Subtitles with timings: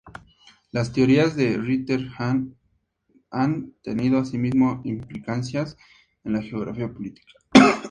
[0.71, 2.07] Las teorías de Ritter
[3.29, 5.77] han tenido asimismo implicancias
[6.23, 7.33] en la geografía política.